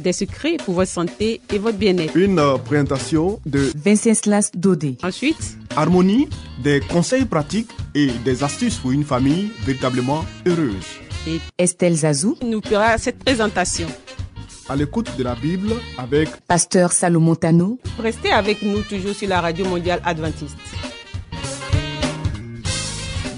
Des 0.00 0.12
secrets 0.12 0.56
pour 0.64 0.74
votre 0.74 0.90
santé 0.90 1.40
et 1.52 1.58
votre 1.58 1.78
bien-être. 1.78 2.16
une 2.16 2.38
euh, 2.38 2.58
présentation 2.58 3.40
de 3.46 3.70
Venceslas 3.84 4.50
Dodé. 4.54 4.96
Ensuite, 5.02 5.56
Harmonie, 5.76 6.28
des 6.62 6.80
conseils 6.80 7.24
pratiques 7.24 7.70
et 7.94 8.08
des 8.24 8.44
astuces 8.44 8.76
pour 8.76 8.92
une 8.92 9.04
famille 9.04 9.50
véritablement 9.64 10.24
heureuse. 10.46 10.84
et 11.26 11.40
Estelle 11.58 11.94
Zazou, 11.96 12.36
nous 12.44 12.60
fera 12.62 12.98
cette 12.98 13.18
présentation. 13.18 13.88
À 14.68 14.76
l'écoute 14.76 15.10
de 15.16 15.22
la 15.24 15.34
Bible 15.34 15.70
avec 15.98 16.28
Pasteur 16.46 16.92
Salomon 16.92 17.34
Tano, 17.34 17.78
Restez 17.98 18.30
avec 18.32 18.62
nous 18.62 18.80
toujours 18.82 19.14
sur 19.14 19.28
la 19.28 19.40
radio 19.40 19.64
mondiale 19.64 20.00
adventiste. 20.04 20.56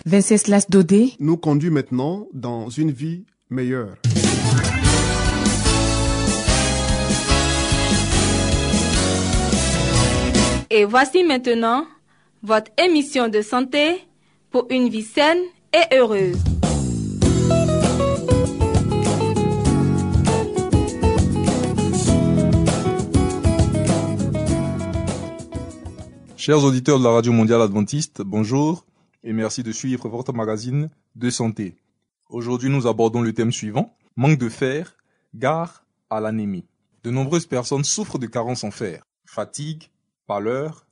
Venceslas 0.07 0.67
Dodé, 0.71 1.13
nous 1.21 1.37
conduit 1.37 1.71
maintenant 1.71 2.27
dans 2.33 2.69
une 2.71 2.91
vie 2.91 3.25
meilleure. 3.51 3.95
Et 10.71 10.85
voici 10.85 11.25
maintenant 11.25 11.87
votre 12.43 12.71
émission 12.77 13.29
de 13.29 13.41
santé 13.41 14.05
pour 14.51 14.67
une 14.69 14.91
vie 14.91 15.03
saine 15.03 15.41
et 15.73 15.97
heureuse. 15.97 16.37
Chers 26.37 26.63
auditeurs 26.63 26.99
de 26.99 27.05
la 27.05 27.11
Radio 27.13 27.33
Mondiale 27.33 27.63
Adventiste, 27.63 28.21
bonjour 28.21 28.85
et 29.25 29.33
merci 29.33 29.63
de 29.63 29.73
suivre 29.73 30.11
votre 30.11 30.35
magazine 30.35 30.91
de 31.17 31.31
santé. 31.31 31.77
Aujourd'hui, 32.29 32.69
nous 32.69 32.87
abordons 32.87 33.23
le 33.23 33.33
thème 33.33 33.53
suivant, 33.53 33.97
manque 34.17 34.39
de 34.39 34.51
fer, 34.51 34.97
gare 35.35 35.87
à 36.11 36.21
l'anémie. 36.21 36.67
De 37.05 37.11
nombreuses 37.11 37.47
personnes 37.47 37.85
souffrent 37.85 38.19
de 38.19 38.27
carences 38.27 38.65
en 38.65 38.71
fer. 38.71 39.03
Fatigue, 39.25 39.89
pâleur 40.29 40.87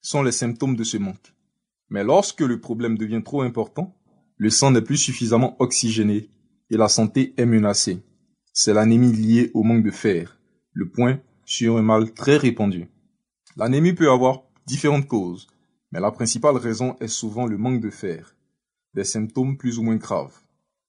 sont 0.00 0.22
les 0.22 0.32
symptômes 0.32 0.76
de 0.76 0.82
ce 0.82 0.96
manque. 0.96 1.34
Mais 1.90 2.02
lorsque 2.02 2.40
le 2.40 2.58
problème 2.58 2.96
devient 2.96 3.22
trop 3.22 3.42
important, 3.42 3.94
le 4.38 4.50
sang 4.50 4.70
n'est 4.70 4.82
plus 4.82 4.96
suffisamment 4.96 5.56
oxygéné 5.60 6.30
et 6.70 6.76
la 6.78 6.88
santé 6.88 7.34
est 7.36 7.46
menacée. 7.46 8.02
C'est 8.54 8.72
l'anémie 8.72 9.12
liée 9.12 9.50
au 9.52 9.62
manque 9.62 9.84
de 9.84 9.90
fer, 9.90 10.40
le 10.72 10.88
point 10.88 11.20
sur 11.44 11.76
un 11.76 11.82
mal 11.82 12.14
très 12.14 12.38
répandu. 12.38 12.88
L'anémie 13.56 13.92
peut 13.92 14.10
avoir 14.10 14.42
différentes 14.66 15.06
causes, 15.06 15.48
mais 15.92 16.00
la 16.00 16.10
principale 16.10 16.56
raison 16.56 16.96
est 17.00 17.08
souvent 17.08 17.46
le 17.46 17.58
manque 17.58 17.82
de 17.82 17.90
fer, 17.90 18.34
des 18.94 19.04
symptômes 19.04 19.58
plus 19.58 19.78
ou 19.78 19.82
moins 19.82 19.96
graves. 19.96 20.40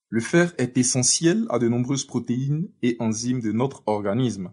Le 0.08 0.20
fer 0.20 0.54
est 0.56 0.78
essentiel 0.78 1.46
à 1.50 1.58
de 1.58 1.68
nombreuses 1.68 2.06
protéines 2.06 2.68
et 2.82 2.96
enzymes 2.98 3.40
de 3.40 3.52
notre 3.52 3.82
organisme. 3.86 4.52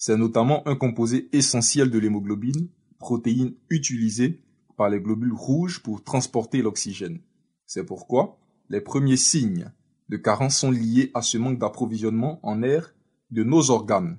C'est 0.00 0.16
notamment 0.16 0.66
un 0.66 0.76
composé 0.76 1.28
essentiel 1.32 1.90
de 1.90 1.98
l'hémoglobine, 1.98 2.68
protéine 2.98 3.52
utilisée 3.68 4.40
par 4.78 4.88
les 4.88 4.98
globules 4.98 5.34
rouges 5.34 5.82
pour 5.82 6.02
transporter 6.02 6.62
l'oxygène. 6.62 7.20
C'est 7.66 7.84
pourquoi 7.84 8.38
les 8.70 8.80
premiers 8.80 9.18
signes 9.18 9.70
de 10.08 10.16
carence 10.16 10.56
sont 10.56 10.70
liés 10.70 11.10
à 11.12 11.20
ce 11.20 11.36
manque 11.36 11.58
d'approvisionnement 11.58 12.40
en 12.42 12.62
air 12.62 12.94
de 13.30 13.44
nos 13.44 13.70
organes. 13.70 14.18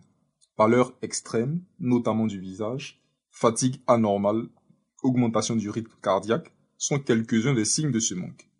Pâleur 0.56 0.94
extrême, 1.02 1.64
notamment 1.80 2.28
du 2.28 2.40
visage, 2.40 3.02
fatigue 3.31 3.81
anormale, 3.88 4.50
augmentation 5.02 5.56
du 5.56 5.72
rythme 5.72 5.96
cardiaque 6.03 6.53
sont 6.78 7.00
quelques-uns 7.00 7.56
des 7.56 7.66
signes 7.66 7.91
de 7.91 8.00
ce 8.00 8.14
manque. 8.14 8.52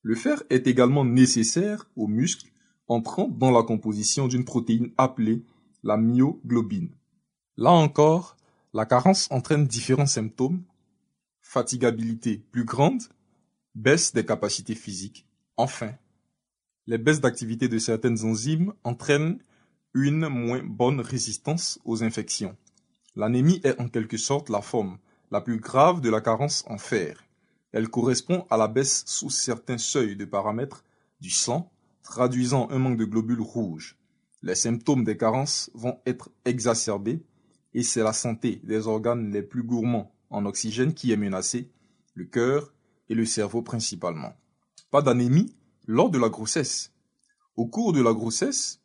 Le 0.00 0.14
fer 0.14 0.42
est 0.48 0.66
également 0.66 1.04
nécessaire 1.04 1.90
aux 1.94 2.08
muscles 2.08 2.50
entrant 2.88 3.28
dans 3.28 3.50
la 3.50 3.64
composition 3.64 4.28
d'une 4.28 4.46
protéine 4.46 4.92
appelée 4.96 5.44
la 5.82 5.96
myoglobine. 5.96 6.90
Là 7.56 7.70
encore, 7.70 8.36
la 8.72 8.86
carence 8.86 9.28
entraîne 9.30 9.66
différents 9.66 10.06
symptômes, 10.06 10.62
fatigabilité 11.40 12.42
plus 12.52 12.64
grande, 12.64 13.02
baisse 13.74 14.12
des 14.12 14.24
capacités 14.24 14.74
physiques. 14.74 15.26
Enfin, 15.56 15.92
les 16.86 16.98
baisses 16.98 17.20
d'activité 17.20 17.68
de 17.68 17.78
certaines 17.78 18.24
enzymes 18.24 18.72
entraînent 18.84 19.38
une 19.94 20.28
moins 20.28 20.62
bonne 20.62 21.00
résistance 21.00 21.80
aux 21.84 22.02
infections. 22.02 22.56
L'anémie 23.16 23.60
est 23.64 23.80
en 23.80 23.88
quelque 23.88 24.16
sorte 24.16 24.48
la 24.48 24.62
forme 24.62 24.98
la 25.30 25.40
plus 25.40 25.58
grave 25.58 26.00
de 26.00 26.10
la 26.10 26.20
carence 26.20 26.64
en 26.68 26.78
fer. 26.78 27.24
Elle 27.72 27.88
correspond 27.88 28.46
à 28.50 28.56
la 28.56 28.66
baisse 28.66 29.04
sous 29.06 29.30
certains 29.30 29.78
seuils 29.78 30.16
de 30.16 30.24
paramètres 30.24 30.84
du 31.20 31.30
sang, 31.30 31.70
traduisant 32.02 32.68
un 32.70 32.78
manque 32.78 32.96
de 32.96 33.04
globules 33.04 33.40
rouges. 33.40 33.96
Les 34.42 34.54
symptômes 34.54 35.04
des 35.04 35.16
carences 35.16 35.70
vont 35.74 36.00
être 36.06 36.30
exacerbés 36.44 37.22
et 37.74 37.82
c'est 37.82 38.02
la 38.02 38.12
santé 38.12 38.60
des 38.64 38.86
organes 38.86 39.30
les 39.32 39.42
plus 39.42 39.62
gourmands 39.62 40.14
en 40.30 40.46
oxygène 40.46 40.94
qui 40.94 41.12
est 41.12 41.16
menacée, 41.16 41.70
le 42.14 42.24
cœur 42.24 42.72
et 43.08 43.14
le 43.14 43.24
cerveau 43.24 43.62
principalement. 43.62 44.34
Pas 44.90 45.02
d'anémie 45.02 45.54
lors 45.86 46.10
de 46.10 46.18
la 46.18 46.28
grossesse. 46.28 46.92
Au 47.56 47.66
cours 47.66 47.92
de 47.92 48.02
la 48.02 48.12
grossesse, 48.12 48.80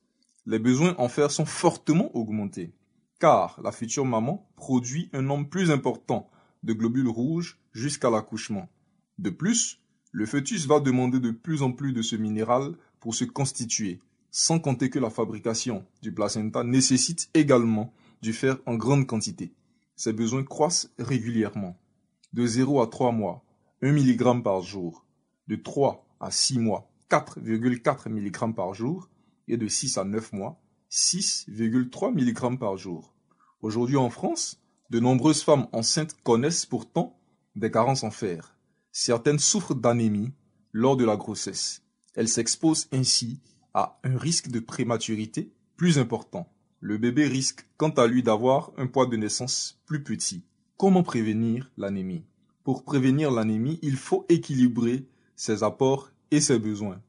les 0.45 0.59
besoins 0.59 0.95
en 0.97 1.07
fer 1.07 1.31
sont 1.31 1.45
fortement 1.45 2.15
augmentés 2.15 2.73
car 3.19 3.59
la 3.63 3.71
future 3.71 4.05
maman 4.05 4.49
produit 4.55 5.09
un 5.13 5.21
nombre 5.21 5.49
plus 5.49 5.71
important 5.71 6.29
de 6.63 6.73
globules 6.73 7.07
rouges 7.07 7.59
jusqu'à 7.71 8.09
l'accouchement. 8.09 8.69
De 9.17 9.29
plus, 9.29 9.81
le 10.11 10.25
fœtus 10.25 10.67
va 10.67 10.79
demander 10.79 11.19
de 11.19 11.31
plus 11.31 11.61
en 11.61 11.71
plus 11.71 11.93
de 11.93 12.01
ce 12.01 12.15
minéral 12.15 12.75
pour 12.99 13.15
se 13.15 13.25
constituer, 13.25 14.01
sans 14.37 14.59
compter 14.59 14.89
que 14.89 14.99
la 14.99 15.09
fabrication 15.09 15.85
du 16.01 16.13
placenta 16.13 16.65
nécessite 16.65 17.29
également 17.33 17.93
du 18.21 18.33
fer 18.33 18.57
en 18.65 18.75
grande 18.75 19.07
quantité. 19.07 19.53
Ces 19.95 20.11
besoins 20.11 20.43
croissent 20.43 20.89
régulièrement. 20.99 21.79
De 22.33 22.45
0 22.45 22.81
à 22.81 22.87
3 22.87 23.13
mois, 23.13 23.45
1 23.81 23.93
mg 23.93 24.43
par 24.43 24.61
jour. 24.61 25.05
De 25.47 25.55
3 25.55 26.05
à 26.19 26.31
6 26.31 26.59
mois, 26.59 26.91
4,4 27.09 28.09
mg 28.09 28.53
par 28.53 28.73
jour. 28.73 29.09
Et 29.47 29.55
de 29.55 29.69
6 29.69 29.97
à 29.99 30.03
9 30.03 30.33
mois, 30.33 30.61
6,3 30.91 32.11
mg 32.11 32.59
par 32.59 32.75
jour. 32.75 33.15
Aujourd'hui 33.61 33.95
en 33.95 34.09
France, 34.09 34.59
de 34.89 34.99
nombreuses 34.99 35.43
femmes 35.43 35.69
enceintes 35.71 36.21
connaissent 36.23 36.65
pourtant 36.65 37.17
des 37.55 37.71
carences 37.71 38.03
en 38.03 38.11
fer. 38.11 38.57
Certaines 38.91 39.39
souffrent 39.39 39.75
d'anémie 39.75 40.33
lors 40.73 40.97
de 40.97 41.05
la 41.05 41.15
grossesse. 41.15 41.83
Elles 42.15 42.27
s'exposent 42.27 42.89
ainsi 42.91 43.39
à 43.75 43.99
un 44.05 44.17
risque 44.17 44.47
de 44.47 44.61
prématurité 44.61 45.51
plus 45.75 45.99
important. 45.99 46.49
Le 46.79 46.97
bébé 46.97 47.27
risque 47.27 47.67
quant 47.75 47.89
à 47.89 48.07
lui 48.07 48.23
d'avoir 48.23 48.71
un 48.77 48.87
poids 48.87 49.05
de 49.05 49.17
naissance 49.17 49.81
plus 49.85 50.01
petit. 50.01 50.45
Comment 50.77 51.03
prévenir 51.03 51.69
l'anémie? 51.77 52.23
Pour 52.63 52.85
prévenir 52.85 53.31
l'anémie, 53.31 53.77
il 53.81 53.97
faut 53.97 54.25
équilibrer 54.29 55.05
ses 55.35 55.61
apports 55.63 56.09
et 56.31 56.39
ses 56.39 56.57
besoins. 56.57 57.01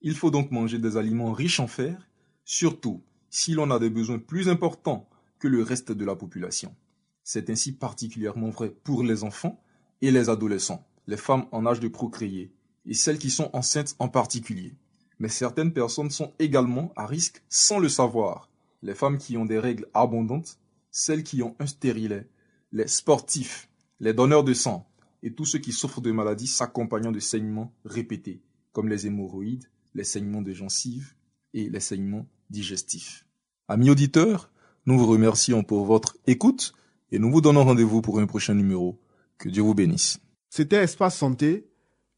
Il 0.00 0.14
faut 0.14 0.30
donc 0.30 0.50
manger 0.50 0.78
des 0.78 0.96
aliments 0.96 1.32
riches 1.32 1.60
en 1.60 1.66
fer, 1.66 2.08
surtout 2.44 3.02
si 3.28 3.52
l'on 3.52 3.70
a 3.70 3.78
des 3.78 3.90
besoins 3.90 4.18
plus 4.18 4.48
importants 4.48 5.06
que 5.38 5.46
le 5.46 5.62
reste 5.62 5.92
de 5.92 6.04
la 6.06 6.16
population. 6.16 6.74
C'est 7.22 7.50
ainsi 7.50 7.72
particulièrement 7.72 8.48
vrai 8.48 8.70
pour 8.70 9.02
les 9.02 9.24
enfants 9.24 9.62
et 10.00 10.10
les 10.10 10.30
adolescents, 10.30 10.86
les 11.06 11.18
femmes 11.18 11.46
en 11.52 11.66
âge 11.66 11.80
de 11.80 11.88
procréer, 11.88 12.50
et 12.86 12.94
celles 12.94 13.18
qui 13.18 13.30
sont 13.30 13.50
enceintes 13.52 13.94
en 13.98 14.08
particulier. 14.08 14.74
Mais 15.24 15.30
certaines 15.30 15.72
personnes 15.72 16.10
sont 16.10 16.34
également 16.38 16.92
à 16.96 17.06
risque 17.06 17.42
sans 17.48 17.78
le 17.78 17.88
savoir. 17.88 18.50
Les 18.82 18.92
femmes 18.92 19.16
qui 19.16 19.38
ont 19.38 19.46
des 19.46 19.58
règles 19.58 19.88
abondantes, 19.94 20.58
celles 20.90 21.24
qui 21.24 21.42
ont 21.42 21.56
un 21.58 21.66
stérilet, 21.66 22.28
les 22.72 22.88
sportifs, 22.88 23.70
les 24.00 24.12
donneurs 24.12 24.44
de 24.44 24.52
sang, 24.52 24.86
et 25.22 25.32
tous 25.32 25.46
ceux 25.46 25.60
qui 25.60 25.72
souffrent 25.72 26.02
de 26.02 26.12
maladies 26.12 26.46
s'accompagnant 26.46 27.10
de 27.10 27.20
saignements 27.20 27.72
répétés, 27.86 28.42
comme 28.72 28.90
les 28.90 29.06
hémorroïdes, 29.06 29.64
les 29.94 30.04
saignements 30.04 30.42
de 30.42 30.52
gencives 30.52 31.14
et 31.54 31.70
les 31.70 31.80
saignements 31.80 32.26
digestifs. 32.50 33.24
Amis 33.66 33.88
auditeurs, 33.88 34.50
nous 34.84 34.98
vous 34.98 35.06
remercions 35.06 35.62
pour 35.62 35.86
votre 35.86 36.18
écoute 36.26 36.74
et 37.12 37.18
nous 37.18 37.32
vous 37.32 37.40
donnons 37.40 37.64
rendez-vous 37.64 38.02
pour 38.02 38.20
un 38.20 38.26
prochain 38.26 38.52
numéro. 38.52 39.00
Que 39.38 39.48
Dieu 39.48 39.62
vous 39.62 39.74
bénisse. 39.74 40.18
C'était 40.50 40.84
Espace 40.84 41.16
Santé, 41.16 41.66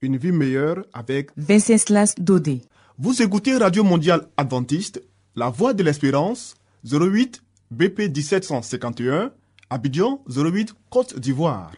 une 0.01 0.17
vie 0.17 0.33
meilleure 0.33 0.85
avec... 0.93 1.31
Dodé. 2.19 2.63
Vous 2.99 3.21
écoutez 3.21 3.55
Radio 3.59 3.85
Mondiale 3.85 4.27
Adventiste, 4.39 5.03
La 5.35 5.51
Voix 5.51 5.75
de 5.75 5.83
l'Espérance, 5.83 6.55
08 6.91 7.43
BP 7.71 8.09
1751, 8.09 9.33
Abidjan 9.69 10.25
08 10.35 10.75
Côte 10.89 11.19
d'Ivoire. 11.19 11.73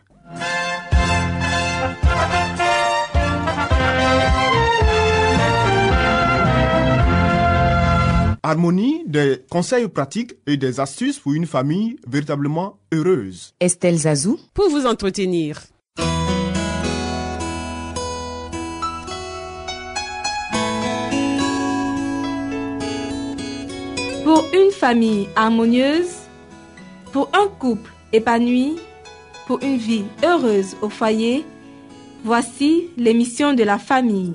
Harmonie, 8.44 9.02
des 9.08 9.42
conseils 9.50 9.88
pratiques 9.88 10.36
et 10.46 10.56
des 10.56 10.78
astuces 10.78 11.18
pour 11.18 11.32
une 11.32 11.46
famille 11.46 11.96
véritablement 12.06 12.78
heureuse. 12.92 13.54
Estelle 13.58 13.98
Zazou. 13.98 14.38
Pour 14.54 14.70
vous 14.70 14.86
entretenir. 14.86 15.62
Pour 24.28 24.44
une 24.52 24.70
famille 24.72 25.26
harmonieuse, 25.36 26.18
pour 27.12 27.30
un 27.32 27.48
couple 27.48 27.90
épanoui, 28.12 28.76
pour 29.46 29.62
une 29.62 29.78
vie 29.78 30.04
heureuse 30.22 30.76
au 30.82 30.90
foyer, 30.90 31.46
voici 32.24 32.90
l'émission 32.98 33.54
de 33.54 33.62
la 33.62 33.78
famille. 33.78 34.34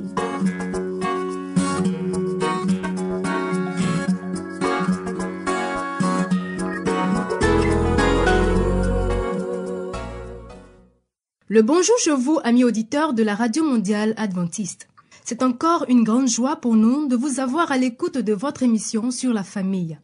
Le 11.47 11.61
bonjour 11.61 11.99
chez 11.99 12.15
vous, 12.15 12.39
amis 12.43 12.63
auditeurs 12.63 13.13
de 13.13 13.21
la 13.21 13.35
Radio 13.35 13.63
Mondiale 13.63 14.15
Adventiste. 14.17 14.87
C'est 15.25 15.41
encore 15.41 15.85
une 15.87 16.03
grande 16.03 16.27
joie 16.27 16.57
pour 16.57 16.75
nous 16.75 17.07
de 17.07 17.15
vous 17.15 17.39
avoir 17.39 17.71
à 17.71 17.77
l'écoute 17.77 18.17
de 18.17 18.33
votre 18.33 18.63
émission 18.63 19.09
sur 19.09 19.31
la 19.31 19.43
famille. 19.43 19.97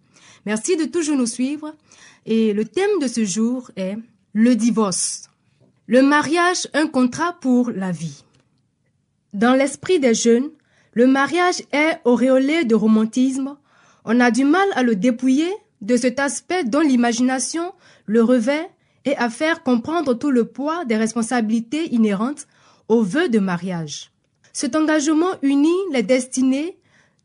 Merci 0.46 0.78
de 0.78 0.86
toujours 0.86 1.18
nous 1.18 1.26
suivre. 1.26 1.76
Et 2.26 2.54
le 2.54 2.64
thème 2.64 3.00
de 3.02 3.08
ce 3.08 3.26
jour 3.26 3.70
est 3.76 3.98
le 4.34 4.56
divorce. 4.56 5.30
Le 5.88 6.02
mariage, 6.02 6.68
un 6.74 6.88
contrat 6.88 7.38
pour 7.42 7.72
la 7.72 7.92
vie. 7.92 8.24
Dans 9.34 9.56
l'esprit 9.56 10.00
des 10.00 10.14
jeunes, 10.14 10.50
le 10.94 11.06
mariage 11.06 11.64
est 11.74 12.00
auréolé 12.06 12.64
de 12.64 12.76
romantisme. 12.76 13.58
On 14.06 14.20
a 14.22 14.32
du 14.32 14.46
mal 14.46 14.68
à 14.76 14.84
le 14.84 14.96
dépouiller 14.96 15.52
de 15.82 15.98
cet 15.98 16.20
aspect 16.20 16.64
dont 16.64 16.80
l'imagination 16.80 17.74
le 18.06 18.24
revêt 18.24 18.70
et 19.06 19.18
à 19.18 19.30
faire 19.30 19.64
comprendre 19.64 20.14
tout 20.14 20.32
le 20.32 20.46
poids 20.46 20.86
des 20.86 20.98
responsabilités 20.98 21.94
inhérentes 21.94 22.48
au 22.88 23.04
vœu 23.04 23.28
de 23.28 23.40
mariage. 23.40 24.12
Cet 24.54 24.76
engagement 24.76 25.36
unit 25.42 25.70
les 25.92 26.04
destinées 26.04 26.78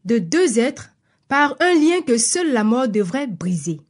de 0.04 0.18
deux 0.18 0.58
êtres 0.58 0.90
par 1.28 1.56
un 1.60 1.74
lien 1.74 2.00
que 2.06 2.18
seule 2.18 2.52
la 2.52 2.64
mort 2.64 2.88
devrait 2.88 3.26
briser. 3.26 3.80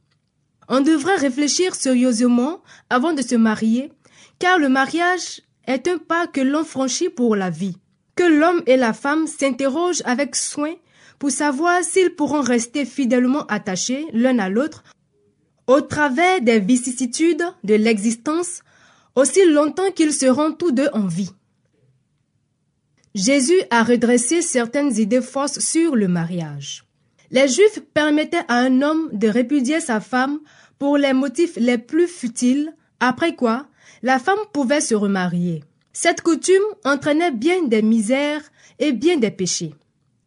On 0.67 0.81
devrait 0.81 1.15
réfléchir 1.15 1.75
sérieusement 1.75 2.63
avant 2.89 3.13
de 3.13 3.21
se 3.21 3.35
marier, 3.35 3.91
car 4.39 4.57
le 4.57 4.69
mariage 4.69 5.41
est 5.67 5.87
un 5.87 5.97
pas 5.97 6.27
que 6.27 6.41
l'on 6.41 6.63
franchit 6.63 7.09
pour 7.09 7.35
la 7.35 7.49
vie. 7.49 7.77
Que 8.15 8.23
l'homme 8.23 8.63
et 8.65 8.77
la 8.77 8.93
femme 8.93 9.27
s'interrogent 9.27 10.01
avec 10.05 10.35
soin 10.35 10.73
pour 11.19 11.31
savoir 11.31 11.83
s'ils 11.83 12.15
pourront 12.15 12.41
rester 12.41 12.85
fidèlement 12.85 13.45
attachés 13.47 14.05
l'un 14.13 14.39
à 14.39 14.49
l'autre 14.49 14.83
au 15.67 15.81
travers 15.81 16.41
des 16.41 16.59
vicissitudes 16.59 17.43
de 17.63 17.75
l'existence 17.75 18.61
aussi 19.15 19.45
longtemps 19.45 19.91
qu'ils 19.91 20.13
seront 20.13 20.51
tous 20.51 20.71
deux 20.71 20.89
en 20.93 21.07
vie. 21.07 21.31
Jésus 23.15 23.61
a 23.69 23.83
redressé 23.83 24.41
certaines 24.41 24.97
idées 24.97 25.21
fausses 25.21 25.59
sur 25.59 25.95
le 25.95 26.09
mariage. 26.09 26.83
Les 27.31 27.47
Juifs 27.47 27.79
permettaient 27.93 28.45
à 28.49 28.57
un 28.57 28.81
homme 28.81 29.09
de 29.13 29.29
répudier 29.29 29.79
sa 29.79 30.01
femme 30.01 30.39
pour 30.77 30.97
les 30.97 31.13
motifs 31.13 31.55
les 31.55 31.77
plus 31.77 32.09
futiles, 32.09 32.75
après 32.99 33.33
quoi 33.35 33.67
la 34.03 34.19
femme 34.19 34.39
pouvait 34.53 34.81
se 34.81 34.93
remarier. 34.93 35.63
Cette 35.93 36.21
coutume 36.21 36.61
entraînait 36.83 37.31
bien 37.31 37.63
des 37.63 37.81
misères 37.81 38.43
et 38.79 38.91
bien 38.91 39.15
des 39.15 39.31
péchés. 39.31 39.73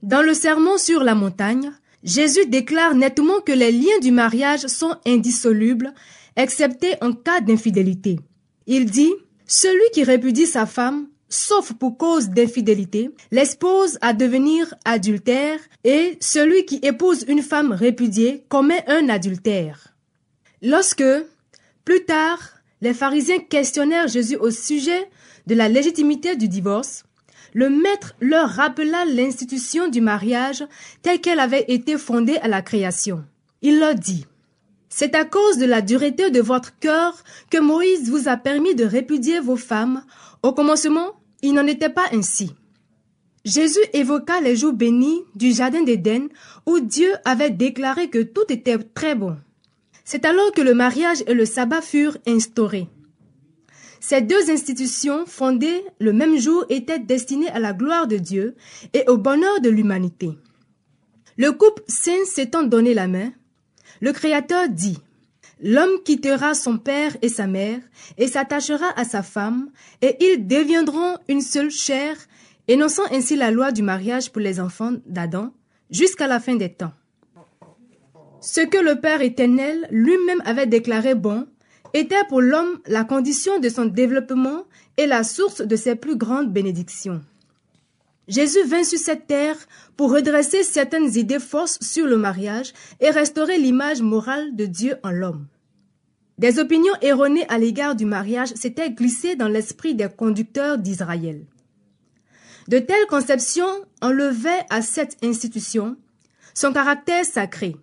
Dans 0.03 0.23
le 0.23 0.33
sermon 0.33 0.79
sur 0.79 1.05
la 1.05 1.15
montagne, 1.15 1.71
Jésus 2.03 2.47
déclare 2.47 2.95
nettement 2.95 3.41
que 3.41 3.53
les 3.53 3.71
liens 3.71 3.99
du 4.01 4.13
mariage 4.13 4.67
sont 4.67 4.97
indissolubles, 5.07 5.93
excepté 6.37 6.95
en 7.03 7.13
cas 7.13 7.43
d'infidélité. 7.43 8.19
Il 8.67 8.87
dit, 8.91 9.13
Celui 9.47 9.91
qui 9.93 10.05
répudie 10.05 10.47
sa 10.47 10.65
femme, 10.65 11.09
sauf 11.29 11.73
pour 11.73 11.99
cause 11.99 12.31
d'infidélité, 12.31 13.11
l'expose 13.31 13.99
à 14.01 14.13
devenir 14.13 14.75
adultère, 14.85 15.59
et 15.85 16.17
celui 16.21 16.65
qui 16.65 16.77
épouse 16.83 17.25
une 17.29 17.43
femme 17.43 17.73
répudiée 17.73 18.45
commet 18.49 18.85
un 18.87 19.09
adultère. 19.09 19.95
Lorsque, 20.63 21.05
plus 21.85 22.05
tard, 22.05 22.41
les 22.81 22.95
pharisiens 22.95 23.39
questionnèrent 23.39 24.09
Jésus 24.09 24.37
au 24.37 24.51
sujet 24.51 25.09
de 25.47 25.55
la 25.55 25.69
légitimité 25.69 26.37
du 26.37 26.49
divorce, 26.49 27.05
le 27.55 27.71
maître 27.71 28.15
leur 28.21 28.49
rappela 28.49 29.05
l'institution 29.05 29.89
du 29.89 30.01
mariage 30.01 30.65
telle 31.03 31.21
qu'elle 31.21 31.41
avait 31.41 31.65
été 31.69 31.97
fondée 31.97 32.37
à 32.39 32.49
la 32.49 32.63
création. 32.63 33.25
Il 33.63 33.81
leur 33.81 33.95
dit, 33.95 34.27
C'est 34.89 35.15
à 35.15 35.25
cause 35.25 35.59
de 35.59 35.65
la 35.65 35.81
dureté 35.81 36.31
de 36.31 36.41
votre 36.41 36.79
cœur 36.79 37.25
que 37.51 37.59
Moïse 37.59 38.11
vous 38.11 38.29
a 38.29 38.37
permis 38.37 38.75
de 38.75 38.85
répudier 38.85 39.41
vos 39.41 39.57
femmes. 39.57 40.05
Au 40.43 40.53
commencement, 40.53 41.18
il 41.43 41.55
n'en 41.55 41.67
était 41.67 41.89
pas 41.89 42.07
ainsi. 42.13 42.53
Jésus 43.45 43.81
évoqua 43.93 44.41
les 44.41 44.57
jours 44.57 44.73
bénis 44.73 45.23
du 45.35 45.53
Jardin 45.53 45.83
d'Éden 45.83 46.29
où 46.67 46.81
Dieu 46.81 47.11
avait 47.25 47.51
déclaré 47.51 48.11
que 48.11 48.23
tout 48.23 48.45
était 48.51 48.79
très 48.79 49.15
bon. 49.15 49.37
C'est 50.05 50.25
alors 50.25 50.53
que 50.53 50.61
le 50.61 50.75
mariage 50.75 51.23
et 51.27 51.35
le 51.35 51.45
sabbat 51.45 51.83
furent 51.83 52.19
instaurés. 52.27 52.89
Ces 54.01 54.23
deux 54.23 54.51
institutions 54.51 55.27
fondées 55.27 55.83
le 55.99 56.13
même 56.13 56.39
jour 56.39 56.65
étaient 56.69 56.99
destinées 56.99 57.51
à 57.51 57.59
la 57.59 57.73
gloire 57.73 58.07
de 58.07 58.17
Dieu 58.17 58.55
et 58.95 59.05
au 59.09 59.17
bonheur 59.17 59.61
de 59.61 59.69
l'humanité. 59.69 60.31
Le 61.37 61.53
couple 61.53 61.83
saint 61.89 62.25
s'étant 62.25 62.63
donné 62.63 62.95
la 62.95 63.09
main, 63.09 63.33
le 64.01 64.13
Créateur 64.13 64.69
dit 64.69 64.99
L'homme 65.63 66.03
quittera 66.05 66.55
son 66.55 66.79
père 66.79 67.17
et 67.21 67.29
sa 67.29 67.47
mère 67.47 67.81
et 68.17 68.29
s'attachera 68.29 68.87
à 68.97 69.05
sa 69.05 69.23
femme, 69.23 69.71
et 70.03 70.17
ils 70.21 70.47
deviendront 70.47 71.17
une 71.29 71.41
seule 71.41 71.71
chair, 71.71 72.17
énonçant 72.69 73.03
ainsi 73.11 73.35
la 73.35 73.51
loi 73.51 73.73
du 73.73 73.83
mariage 73.83 74.31
pour 74.31 74.41
les 74.41 74.61
enfants 74.61 74.93
d'Adam 75.07 75.53
jusqu'à 75.91 76.29
la 76.29 76.39
fin 76.39 76.55
des 76.55 76.73
temps. 76.73 76.93
Ce 78.41 78.61
que 78.61 78.79
le 78.79 79.01
Père 79.01 79.21
éternel 79.21 79.89
lui-même 79.91 80.43
avait 80.45 80.67
déclaré 80.67 81.17
bon, 81.17 81.47
était 81.95 82.25
pour 82.29 82.41
l'homme 82.41 82.79
la 82.87 83.05
condition 83.05 83.59
de 83.59 83.69
son 83.69 83.87
développement 83.87 84.65
et 84.97 85.07
la 85.07 85.25
source 85.25 85.61
de 85.61 85.77
ses 85.77 85.97
plus 85.97 86.17
grandes 86.17 86.53
bénédictions. 86.53 87.21
Jésus 88.29 88.63
vint 88.65 88.85
sur 88.85 88.99
cette 88.99 89.27
terre 89.27 89.57
pour 89.97 90.13
redresser 90.13 90.63
certaines 90.63 91.17
idées 91.17 91.41
fausses 91.41 91.79
sur 91.81 92.07
le 92.07 92.19
mariage 92.19 92.73
et 93.01 93.11
restaurer 93.11 93.59
l'image 93.59 94.03
morale 94.03 94.55
de 94.55 94.67
Dieu 94.67 94.97
en 95.03 95.11
l'homme. 95.11 95.47
Des 96.37 96.59
opinions 96.61 96.95
erronées 97.03 97.49
à 97.49 97.59
l'égard 97.59 97.97
du 97.97 98.05
mariage 98.05 98.55
s'étaient 98.55 98.91
glissées 98.91 99.35
dans 99.35 99.49
l'esprit 99.49 99.95
des 99.95 100.09
conducteurs 100.15 100.79
d'Israël. 100.79 101.47
De 102.69 102.79
telles 102.79 103.07
conceptions 103.09 103.85
enlevaient 104.03 104.67
à 104.69 104.83
cette 104.83 105.17
institution 105.25 105.97
son 106.55 106.73
caractère 106.73 107.25
sacré. 107.25 107.77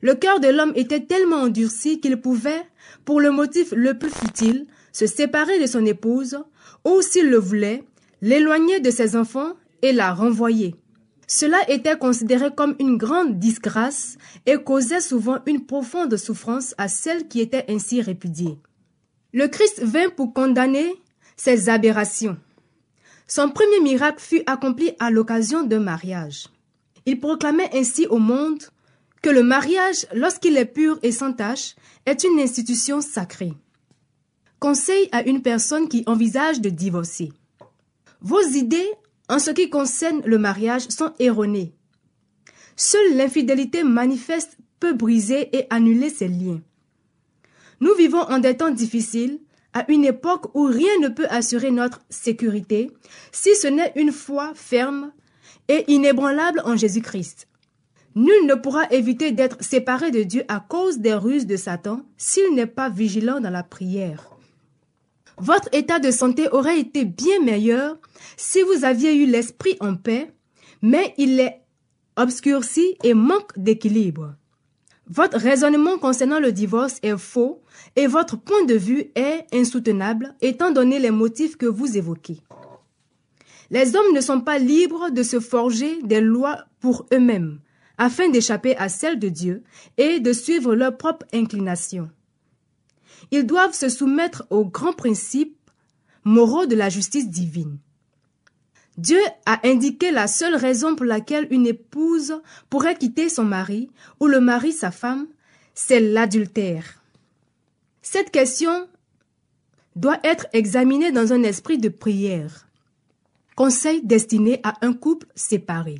Le 0.00 0.14
cœur 0.14 0.40
de 0.40 0.48
l'homme 0.48 0.72
était 0.76 1.04
tellement 1.04 1.42
endurci 1.42 2.00
qu'il 2.00 2.20
pouvait, 2.20 2.62
pour 3.04 3.20
le 3.20 3.30
motif 3.30 3.72
le 3.76 3.98
plus 3.98 4.10
futile, 4.10 4.66
se 4.92 5.06
séparer 5.06 5.60
de 5.60 5.66
son 5.66 5.84
épouse, 5.84 6.38
ou 6.84 7.02
s'il 7.02 7.28
le 7.28 7.38
voulait, 7.38 7.84
l'éloigner 8.20 8.80
de 8.80 8.90
ses 8.90 9.16
enfants 9.16 9.54
et 9.82 9.92
la 9.92 10.12
renvoyer. 10.12 10.74
Cela 11.26 11.58
était 11.68 11.98
considéré 11.98 12.50
comme 12.54 12.74
une 12.78 12.96
grande 12.96 13.38
disgrâce 13.38 14.16
et 14.46 14.56
causait 14.56 15.02
souvent 15.02 15.38
une 15.46 15.66
profonde 15.66 16.16
souffrance 16.16 16.74
à 16.78 16.88
celles 16.88 17.28
qui 17.28 17.40
étaient 17.40 17.66
ainsi 17.68 18.00
répudiées. 18.00 18.58
Le 19.32 19.46
Christ 19.46 19.82
vint 19.82 20.08
pour 20.08 20.32
condamner 20.32 20.94
ces 21.36 21.68
aberrations. 21.68 22.38
Son 23.26 23.50
premier 23.50 23.80
miracle 23.80 24.20
fut 24.20 24.42
accompli 24.46 24.92
à 24.98 25.10
l'occasion 25.10 25.62
d'un 25.62 25.80
mariage. 25.80 26.48
Il 27.04 27.20
proclamait 27.20 27.70
ainsi 27.74 28.06
au 28.06 28.18
monde 28.18 28.62
que 29.20 29.28
le 29.28 29.42
mariage, 29.42 30.06
lorsqu'il 30.14 30.56
est 30.56 30.64
pur 30.64 30.98
et 31.02 31.12
sans 31.12 31.34
tache, 31.34 31.76
est 32.06 32.24
une 32.24 32.40
institution 32.40 33.02
sacrée. 33.02 33.52
Conseil 34.60 35.10
à 35.12 35.22
une 35.22 35.42
personne 35.42 35.88
qui 35.88 36.04
envisage 36.06 36.62
de 36.62 36.70
divorcer. 36.70 37.32
Vos 38.20 38.42
idées 38.42 38.90
en 39.28 39.38
ce 39.38 39.50
qui 39.50 39.70
concerne 39.70 40.22
le 40.24 40.38
mariage 40.38 40.88
sont 40.88 41.12
erronées. 41.18 41.74
Seule 42.76 43.16
l'infidélité 43.16 43.84
manifeste 43.84 44.56
peut 44.80 44.94
briser 44.94 45.56
et 45.56 45.66
annuler 45.70 46.10
ces 46.10 46.28
liens. 46.28 46.60
Nous 47.80 47.94
vivons 47.94 48.22
en 48.22 48.38
des 48.38 48.56
temps 48.56 48.70
difficiles, 48.70 49.40
à 49.72 49.84
une 49.90 50.04
époque 50.04 50.54
où 50.54 50.64
rien 50.64 50.98
ne 51.00 51.08
peut 51.08 51.26
assurer 51.28 51.70
notre 51.70 52.00
sécurité, 52.08 52.90
si 53.32 53.54
ce 53.54 53.68
n'est 53.68 53.92
une 53.96 54.12
foi 54.12 54.52
ferme 54.54 55.12
et 55.68 55.84
inébranlable 55.88 56.62
en 56.64 56.76
Jésus-Christ. 56.76 57.46
Nul 58.14 58.46
ne 58.46 58.54
pourra 58.54 58.90
éviter 58.90 59.30
d'être 59.30 59.62
séparé 59.62 60.10
de 60.10 60.22
Dieu 60.22 60.42
à 60.48 60.60
cause 60.60 60.98
des 60.98 61.14
ruses 61.14 61.46
de 61.46 61.56
Satan 61.56 62.00
s'il 62.16 62.54
n'est 62.54 62.66
pas 62.66 62.88
vigilant 62.88 63.40
dans 63.40 63.50
la 63.50 63.62
prière. 63.62 64.37
Votre 65.40 65.68
état 65.72 66.00
de 66.00 66.10
santé 66.10 66.48
aurait 66.50 66.80
été 66.80 67.04
bien 67.04 67.40
meilleur 67.40 67.98
si 68.36 68.60
vous 68.62 68.84
aviez 68.84 69.14
eu 69.14 69.26
l'esprit 69.26 69.76
en 69.80 69.94
paix, 69.94 70.32
mais 70.82 71.14
il 71.16 71.38
est 71.38 71.62
obscurci 72.16 72.96
et 73.04 73.14
manque 73.14 73.56
d'équilibre. 73.56 74.34
Votre 75.08 75.38
raisonnement 75.38 75.96
concernant 75.96 76.40
le 76.40 76.52
divorce 76.52 76.98
est 77.02 77.16
faux 77.16 77.62
et 77.96 78.06
votre 78.06 78.36
point 78.36 78.64
de 78.64 78.74
vue 78.74 79.10
est 79.14 79.46
insoutenable 79.54 80.34
étant 80.42 80.70
donné 80.70 80.98
les 80.98 81.10
motifs 81.10 81.56
que 81.56 81.66
vous 81.66 81.96
évoquez. 81.96 82.42
Les 83.70 83.96
hommes 83.96 84.14
ne 84.14 84.20
sont 84.20 84.40
pas 84.40 84.58
libres 84.58 85.10
de 85.10 85.22
se 85.22 85.40
forger 85.40 86.02
des 86.02 86.20
lois 86.20 86.64
pour 86.80 87.06
eux-mêmes 87.12 87.60
afin 87.96 88.28
d'échapper 88.28 88.76
à 88.76 88.88
celles 88.88 89.18
de 89.18 89.28
Dieu 89.28 89.62
et 89.96 90.20
de 90.20 90.32
suivre 90.32 90.74
leurs 90.74 90.96
propres 90.96 91.26
inclinations. 91.32 92.10
Ils 93.30 93.46
doivent 93.46 93.74
se 93.74 93.88
soumettre 93.88 94.46
aux 94.50 94.64
grands 94.64 94.92
principes 94.92 95.56
moraux 96.24 96.66
de 96.66 96.76
la 96.76 96.88
justice 96.88 97.28
divine. 97.28 97.78
Dieu 98.96 99.20
a 99.46 99.60
indiqué 99.66 100.10
la 100.10 100.26
seule 100.26 100.56
raison 100.56 100.96
pour 100.96 101.06
laquelle 101.06 101.46
une 101.50 101.66
épouse 101.66 102.34
pourrait 102.68 102.96
quitter 102.96 103.28
son 103.28 103.44
mari 103.44 103.90
ou 104.18 104.26
le 104.26 104.40
mari 104.40 104.72
sa 104.72 104.90
femme, 104.90 105.28
c'est 105.74 106.00
l'adultère. 106.00 107.02
Cette 108.02 108.32
question 108.32 108.88
doit 109.94 110.18
être 110.24 110.46
examinée 110.52 111.12
dans 111.12 111.32
un 111.32 111.42
esprit 111.44 111.78
de 111.78 111.88
prière. 111.88 112.66
Conseil 113.54 114.02
destiné 114.02 114.60
à 114.64 114.74
un 114.82 114.92
couple 114.92 115.26
séparé. 115.34 115.98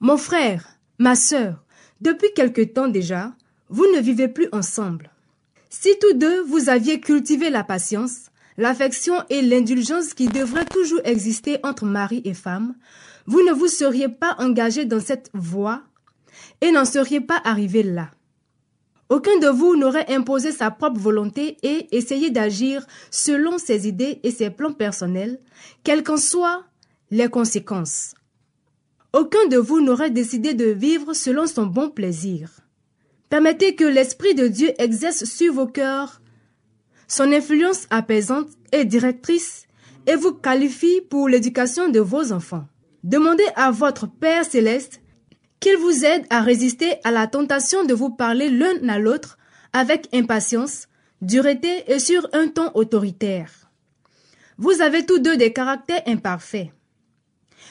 Mon 0.00 0.16
frère, 0.16 0.78
ma 0.98 1.14
sœur, 1.14 1.64
depuis 2.00 2.32
quelque 2.34 2.62
temps 2.62 2.88
déjà, 2.88 3.34
vous 3.68 3.86
ne 3.94 4.00
vivez 4.00 4.28
plus 4.28 4.48
ensemble. 4.52 5.10
Si 5.72 5.90
tous 6.00 6.14
deux 6.14 6.42
vous 6.42 6.68
aviez 6.68 6.98
cultivé 6.98 7.48
la 7.48 7.62
patience, 7.62 8.26
l'affection 8.58 9.14
et 9.30 9.40
l'indulgence 9.40 10.14
qui 10.14 10.26
devraient 10.26 10.64
toujours 10.64 11.00
exister 11.04 11.60
entre 11.62 11.84
mari 11.84 12.22
et 12.24 12.34
femme, 12.34 12.74
vous 13.26 13.40
ne 13.44 13.52
vous 13.52 13.68
seriez 13.68 14.08
pas 14.08 14.34
engagé 14.40 14.84
dans 14.84 14.98
cette 14.98 15.30
voie 15.32 15.82
et 16.60 16.72
n'en 16.72 16.84
seriez 16.84 17.20
pas 17.20 17.40
arrivé 17.44 17.84
là. 17.84 18.10
Aucun 19.10 19.38
de 19.38 19.46
vous 19.46 19.76
n'aurait 19.76 20.12
imposé 20.12 20.50
sa 20.50 20.72
propre 20.72 20.98
volonté 20.98 21.56
et 21.62 21.96
essayé 21.96 22.30
d'agir 22.30 22.84
selon 23.12 23.56
ses 23.56 23.86
idées 23.86 24.18
et 24.24 24.32
ses 24.32 24.50
plans 24.50 24.72
personnels, 24.72 25.38
quelles 25.84 26.02
qu'en 26.02 26.16
soient 26.16 26.64
les 27.12 27.28
conséquences. 27.28 28.14
Aucun 29.12 29.46
de 29.46 29.56
vous 29.56 29.80
n'aurait 29.80 30.10
décidé 30.10 30.52
de 30.52 30.66
vivre 30.66 31.12
selon 31.12 31.46
son 31.46 31.66
bon 31.66 31.90
plaisir. 31.90 32.50
Permettez 33.30 33.76
que 33.76 33.84
l'Esprit 33.84 34.34
de 34.34 34.48
Dieu 34.48 34.72
exerce 34.78 35.24
sur 35.24 35.54
vos 35.54 35.68
cœurs 35.68 36.20
son 37.06 37.32
influence 37.32 37.86
apaisante 37.90 38.48
et 38.72 38.84
directrice 38.84 39.66
et 40.06 40.16
vous 40.16 40.32
qualifie 40.32 41.00
pour 41.08 41.28
l'éducation 41.28 41.88
de 41.88 42.00
vos 42.00 42.32
enfants. 42.32 42.66
Demandez 43.04 43.46
à 43.54 43.70
votre 43.70 44.08
Père 44.08 44.44
céleste 44.44 45.00
qu'il 45.60 45.76
vous 45.76 46.04
aide 46.04 46.26
à 46.30 46.40
résister 46.40 46.96
à 47.04 47.12
la 47.12 47.28
tentation 47.28 47.84
de 47.84 47.94
vous 47.94 48.10
parler 48.10 48.50
l'un 48.50 48.88
à 48.88 48.98
l'autre 48.98 49.38
avec 49.72 50.08
impatience, 50.12 50.88
dureté 51.22 51.84
et 51.86 52.00
sur 52.00 52.28
un 52.32 52.48
ton 52.48 52.72
autoritaire. 52.74 53.70
Vous 54.58 54.82
avez 54.82 55.06
tous 55.06 55.20
deux 55.20 55.36
des 55.36 55.52
caractères 55.52 56.02
imparfaits. 56.06 56.70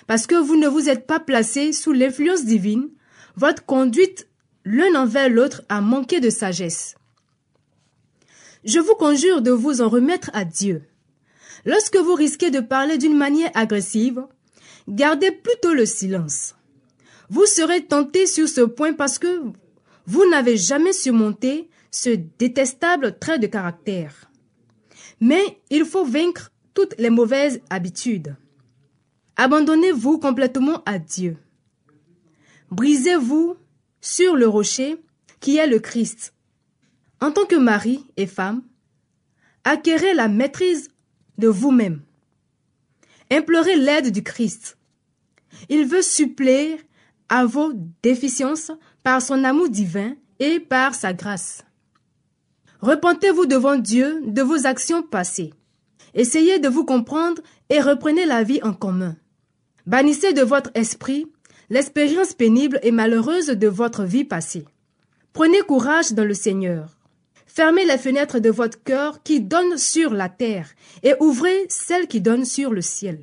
Parce 0.08 0.26
que 0.26 0.36
vous 0.36 0.56
ne 0.56 0.70
vous 0.70 0.88
êtes 0.88 1.06
pas 1.06 1.20
placés 1.20 1.74
sous 1.74 1.92
l'influence 1.92 2.46
divine, 2.46 2.90
votre 3.36 3.66
conduite 3.66 4.29
l'un 4.72 4.94
envers 4.94 5.30
l'autre 5.30 5.64
a 5.68 5.82
manqué 5.82 6.20
de 6.20 6.30
sagesse. 6.30 6.96
Je 8.64 8.78
vous 8.78 8.94
conjure 8.94 9.42
de 9.42 9.50
vous 9.50 9.82
en 9.82 9.90
remettre 9.90 10.30
à 10.34 10.46
Dieu. 10.46 10.84
Lorsque 11.66 11.98
vous 11.98 12.14
risquez 12.14 12.52
de 12.52 12.60
parler 12.60 13.00
d'une 13.00 13.18
manière 13.18 13.50
agressive, 13.56 14.24
gardez 14.88 15.32
plutôt 15.32 15.74
le 15.74 15.88
silence. 15.88 16.54
Vous 17.32 17.48
serez 17.48 17.84
tenté 17.86 18.28
sur 18.28 18.48
ce 18.48 18.62
point 18.62 18.94
parce 18.94 19.18
que 19.18 19.42
vous 20.06 20.30
n'avez 20.30 20.56
jamais 20.56 20.94
surmonté 20.94 21.68
ce 21.90 22.12
détestable 22.38 23.18
trait 23.18 23.40
de 23.40 23.48
caractère. 23.48 24.30
Mais 25.20 25.60
il 25.72 25.84
faut 25.84 26.06
vaincre 26.06 26.52
toutes 26.76 26.94
les 27.00 27.10
mauvaises 27.10 27.60
habitudes. 27.72 28.36
Abandonnez-vous 29.36 30.20
complètement 30.20 30.84
à 30.86 31.00
Dieu. 31.00 31.38
Brisez-vous 32.70 33.58
sur 34.02 34.36
le 34.36 34.48
rocher 34.48 34.98
qui 35.40 35.58
est 35.58 35.68
le 35.68 35.80
Christ. 35.80 36.34
En 37.22 37.32
tant 37.32 37.46
que 37.46 37.56
mari 37.56 38.06
et 38.18 38.28
femme, 38.28 38.64
acquérez 39.64 40.14
la 40.14 40.28
maîtrise 40.28 40.90
de 41.38 41.48
vous-même. 41.48 42.02
Implorez 43.32 43.76
l'aide 43.76 44.12
du 44.12 44.24
Christ. 44.24 44.78
Il 45.70 45.86
veut 45.86 46.02
suppléer 46.02 46.80
à 47.28 47.46
vos 47.46 47.74
déficiences 48.02 48.72
par 49.04 49.22
son 49.22 49.44
amour 49.44 49.70
divin 49.70 50.16
et 50.40 50.60
par 50.60 50.96
sa 50.96 51.14
grâce. 51.14 51.64
Repentez-vous 52.82 53.46
devant 53.46 53.76
Dieu 53.76 54.22
de 54.26 54.42
vos 54.42 54.66
actions 54.66 55.04
passées. 55.04 55.54
Essayez 56.14 56.60
de 56.60 56.70
vous 56.70 56.86
comprendre 56.86 57.42
et 57.70 57.82
reprenez 57.82 58.26
la 58.26 58.44
vie 58.44 58.62
en 58.64 58.74
commun. 58.74 59.16
Bannissez 59.86 60.34
de 60.34 60.42
votre 60.42 60.72
esprit 60.74 61.28
l'expérience 61.70 62.34
pénible 62.34 62.80
et 62.84 62.92
malheureuse 62.92 63.48
de 63.48 63.68
votre 63.68 64.04
vie 64.04 64.24
passée. 64.24 64.66
Prenez 65.34 65.62
courage 65.62 66.14
dans 66.14 66.26
le 66.26 66.34
Seigneur. 66.34 66.98
Fermez 67.46 67.86
les 67.86 67.98
fenêtres 67.98 68.40
de 68.40 68.50
votre 68.50 68.82
cœur 68.84 69.22
qui 69.24 69.42
donnent 69.42 69.78
sur 69.78 70.14
la 70.14 70.30
terre 70.30 70.70
et 71.04 71.14
ouvrez 71.20 71.66
celles 71.70 72.08
qui 72.08 72.22
donnent 72.22 72.46
sur 72.46 72.72
le 72.72 72.82
ciel. 72.82 73.20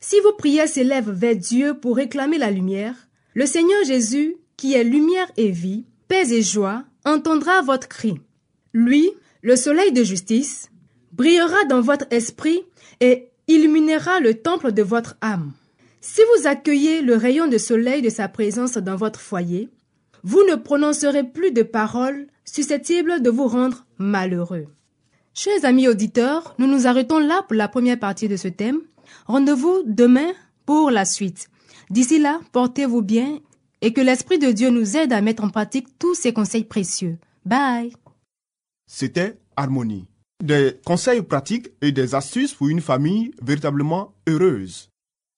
Si 0.00 0.18
vos 0.20 0.32
prières 0.32 0.68
s'élèvent 0.68 1.10
vers 1.10 1.36
Dieu 1.36 1.74
pour 1.74 1.96
réclamer 1.96 2.38
la 2.38 2.50
lumière, 2.50 3.08
le 3.34 3.46
Seigneur 3.46 3.84
Jésus, 3.84 4.36
qui 4.56 4.74
est 4.74 4.84
lumière 4.84 5.30
et 5.36 5.50
vie, 5.50 5.84
paix 6.08 6.32
et 6.32 6.42
joie, 6.42 6.84
entendra 7.04 7.62
votre 7.62 7.88
cri. 7.88 8.14
Lui, 8.72 9.10
le 9.42 9.56
soleil 9.56 9.92
de 9.92 10.02
justice, 10.02 10.70
brillera 11.12 11.64
dans 11.64 11.80
votre 11.80 12.06
esprit 12.10 12.62
et 13.00 13.28
illuminera 13.46 14.20
le 14.20 14.34
temple 14.34 14.72
de 14.72 14.82
votre 14.82 15.16
âme. 15.20 15.52
Si 16.00 16.22
vous 16.22 16.46
accueillez 16.46 17.02
le 17.02 17.14
rayon 17.14 17.46
de 17.46 17.58
soleil 17.58 18.00
de 18.00 18.08
sa 18.08 18.26
présence 18.28 18.78
dans 18.78 18.96
votre 18.96 19.20
foyer, 19.20 19.68
vous 20.22 20.42
ne 20.48 20.54
prononcerez 20.54 21.24
plus 21.24 21.52
de 21.52 21.62
paroles 21.62 22.26
susceptibles 22.44 23.20
de 23.20 23.28
vous 23.28 23.46
rendre 23.46 23.84
malheureux. 23.98 24.66
Chers 25.34 25.64
amis 25.64 25.88
auditeurs, 25.88 26.54
nous 26.58 26.66
nous 26.66 26.86
arrêtons 26.86 27.18
là 27.18 27.42
pour 27.42 27.54
la 27.54 27.68
première 27.68 27.98
partie 27.98 28.28
de 28.28 28.36
ce 28.36 28.48
thème. 28.48 28.80
Rendez-vous 29.26 29.82
demain 29.84 30.32
pour 30.64 30.90
la 30.90 31.04
suite. 31.04 31.48
D'ici 31.90 32.18
là, 32.18 32.40
portez-vous 32.52 33.02
bien 33.02 33.38
et 33.82 33.92
que 33.92 34.00
l'Esprit 34.00 34.38
de 34.38 34.52
Dieu 34.52 34.70
nous 34.70 34.96
aide 34.96 35.12
à 35.12 35.20
mettre 35.20 35.44
en 35.44 35.50
pratique 35.50 35.98
tous 35.98 36.14
ces 36.14 36.32
conseils 36.32 36.64
précieux. 36.64 37.18
Bye. 37.44 37.92
C'était 38.86 39.38
Harmonie. 39.56 40.08
Des 40.42 40.80
conseils 40.84 41.22
pratiques 41.22 41.68
et 41.82 41.92
des 41.92 42.14
astuces 42.14 42.54
pour 42.54 42.68
une 42.68 42.80
famille 42.80 43.32
véritablement 43.42 44.14
heureuse. 44.26 44.89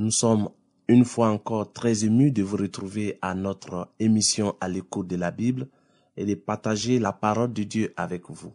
Nous 0.00 0.10
sommes 0.10 0.48
une 0.88 1.04
fois 1.04 1.28
encore 1.28 1.74
très 1.74 2.06
émus 2.06 2.30
de 2.30 2.42
vous 2.42 2.56
retrouver 2.56 3.18
à 3.20 3.34
notre 3.34 3.90
émission 3.98 4.56
à 4.58 4.66
l'écoute 4.66 5.08
de 5.08 5.16
la 5.16 5.30
Bible 5.30 5.68
et 6.16 6.24
de 6.24 6.34
partager 6.34 6.98
la 6.98 7.12
parole 7.12 7.52
de 7.52 7.64
Dieu 7.64 7.92
avec 7.98 8.30
vous. 8.30 8.54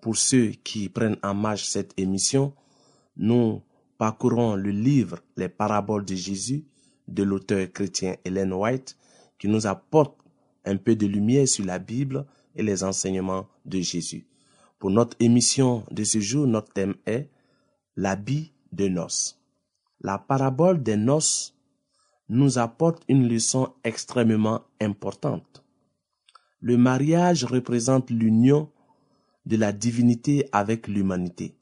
Pour 0.00 0.16
ceux 0.16 0.52
qui 0.64 0.88
prennent 0.88 1.18
en 1.22 1.34
marche 1.34 1.64
cette 1.64 1.92
émission, 1.98 2.54
nous 3.18 3.60
parcourons 3.98 4.54
le 4.54 4.70
livre 4.70 5.18
Les 5.36 5.50
paraboles 5.50 6.06
de 6.06 6.14
Jésus 6.14 6.64
de 7.08 7.24
l'auteur 7.24 7.70
chrétien 7.70 8.16
Ellen 8.24 8.54
White 8.54 8.96
qui 9.38 9.48
nous 9.48 9.66
apporte 9.66 10.16
un 10.64 10.78
peu 10.78 10.96
de 10.96 11.06
lumière 11.06 11.46
sur 11.46 11.66
la 11.66 11.78
Bible 11.78 12.24
et 12.56 12.62
les 12.62 12.84
enseignements 12.84 13.46
de 13.66 13.80
Jésus. 13.80 14.26
Pour 14.78 14.90
notre 14.90 15.14
émission 15.20 15.84
de 15.90 16.04
ce 16.04 16.20
jour, 16.20 16.46
notre 16.46 16.72
thème 16.72 16.94
est 17.04 17.28
l'habit 17.96 18.54
de 18.72 18.88
noces. 18.88 19.39
La 20.00 20.18
parabole 20.18 20.82
des 20.82 20.96
noces 20.96 21.54
nous 22.28 22.58
apporte 22.58 23.02
une 23.08 23.28
leçon 23.28 23.72
extrêmement 23.84 24.62
importante. 24.80 25.64
Le 26.60 26.76
mariage 26.76 27.44
représente 27.44 28.10
l'union 28.10 28.70
de 29.46 29.56
la 29.56 29.72
divinité 29.72 30.48
avec 30.52 30.88
l'humanité, 30.88 31.54